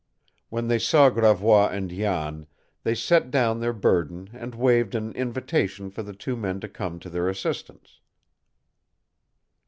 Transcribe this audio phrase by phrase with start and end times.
[0.49, 2.47] When they saw Gravois and Jan,
[2.81, 6.97] they set down their burden and waved an invitation for the two men to come
[7.01, 7.99] to their assistance.